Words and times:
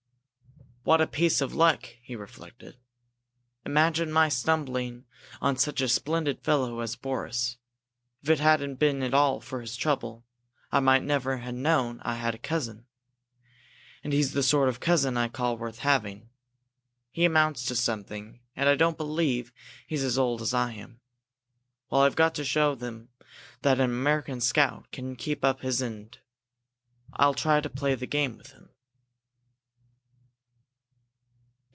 "What 0.83 0.99
a 0.99 1.05
piece 1.05 1.41
of 1.41 1.53
luck!" 1.53 1.85
he 2.01 2.15
reflected. 2.15 2.75
"Imagine 3.67 4.11
my 4.11 4.29
stumbling 4.29 5.05
on 5.39 5.55
such 5.55 5.79
a 5.79 5.87
splendid 5.87 6.41
fellow 6.43 6.79
as 6.79 6.95
Boris! 6.95 7.57
If 8.23 8.31
it 8.31 8.39
hadn't 8.39 8.77
been 8.79 9.07
for 9.11 9.15
all 9.15 9.39
this 9.39 9.75
trouble, 9.75 10.25
I 10.71 10.79
might 10.79 11.03
never 11.03 11.37
have 11.37 11.53
known 11.53 12.01
I 12.01 12.15
had 12.15 12.33
a 12.33 12.39
cousin! 12.39 12.87
And 14.03 14.11
he's 14.11 14.33
the 14.33 14.41
sort 14.41 14.69
of 14.69 14.79
cousin 14.79 15.17
I 15.17 15.27
call 15.27 15.55
worth 15.55 15.79
having! 15.79 16.31
He 17.11 17.25
amounts 17.25 17.63
to 17.65 17.75
something 17.75 18.39
and 18.55 18.67
I 18.67 18.73
don't 18.75 18.97
believe 18.97 19.53
he's 19.85 20.03
as 20.03 20.17
old 20.17 20.41
as 20.41 20.51
I 20.51 20.73
am. 20.73 20.99
Well, 21.91 22.01
I've 22.01 22.15
got 22.15 22.33
to 22.35 22.43
show 22.43 22.75
him 22.75 23.09
that 23.61 23.79
an 23.79 23.85
American 23.91 24.41
scout 24.41 24.89
can 24.91 25.15
keep 25.15 25.45
up 25.45 25.61
his 25.61 25.79
end! 25.83 26.17
I'll 27.13 27.35
try 27.35 27.61
to 27.61 27.69
play 27.69 27.93
the 27.93 28.07
game 28.07 28.35
with 28.35 28.53
him." 28.53 28.69